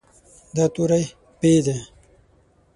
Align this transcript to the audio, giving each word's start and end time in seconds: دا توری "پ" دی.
دا 0.55 0.65
توری 0.73 1.03
"پ" 1.39 1.41
دی. 1.65 1.77